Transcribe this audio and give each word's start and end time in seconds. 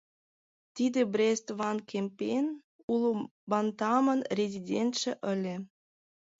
Тиде 0.75 1.01
Брест-ван-Кемпен, 1.13 2.45
уло 2.93 3.11
Бантамын 3.49 4.19
резидентше 4.37 5.11
ыле. 5.31 5.55